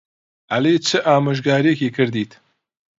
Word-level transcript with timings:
عەلی 0.53 0.75
چ 0.87 0.89
ئامۆژگارییەکی 1.07 1.93
کردیت؟ 1.97 2.31